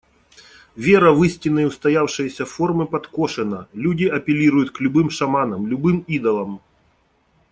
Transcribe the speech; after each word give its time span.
Вера 0.75 1.11
в 1.13 1.23
истинные, 1.23 1.67
устоявшиеся 1.67 2.43
формы 2.47 2.87
подкошена, 2.87 3.67
люди 3.71 4.05
апеллируют 4.05 4.71
к 4.71 4.79
любым 4.79 5.11
шаманам, 5.11 5.67
любым 5.67 5.99
идолам. 6.07 6.59